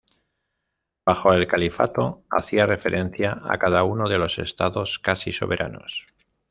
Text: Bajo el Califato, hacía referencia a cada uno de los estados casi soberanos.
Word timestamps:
Bajo 1.05 1.31
el 1.31 1.45
Califato, 1.47 2.23
hacía 2.31 2.65
referencia 2.65 3.39
a 3.43 3.59
cada 3.59 3.83
uno 3.83 4.09
de 4.09 4.17
los 4.17 4.39
estados 4.39 4.97
casi 4.97 5.31
soberanos. 5.31 6.07